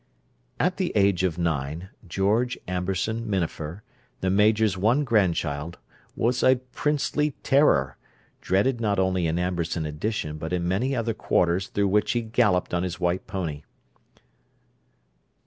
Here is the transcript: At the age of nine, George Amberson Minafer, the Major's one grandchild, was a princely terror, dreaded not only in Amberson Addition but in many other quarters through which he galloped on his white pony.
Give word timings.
At 0.59 0.77
the 0.77 0.91
age 0.95 1.21
of 1.23 1.37
nine, 1.37 1.89
George 2.07 2.57
Amberson 2.67 3.27
Minafer, 3.29 3.83
the 4.21 4.31
Major's 4.31 4.75
one 4.75 5.03
grandchild, 5.03 5.77
was 6.15 6.41
a 6.41 6.55
princely 6.71 7.35
terror, 7.43 7.97
dreaded 8.41 8.81
not 8.81 8.97
only 8.97 9.27
in 9.27 9.37
Amberson 9.37 9.85
Addition 9.85 10.39
but 10.39 10.53
in 10.53 10.67
many 10.67 10.95
other 10.95 11.13
quarters 11.13 11.67
through 11.67 11.89
which 11.89 12.13
he 12.13 12.21
galloped 12.23 12.73
on 12.73 12.81
his 12.81 12.99
white 12.99 13.27
pony. 13.27 13.61